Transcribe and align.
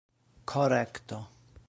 korekto 0.51 1.19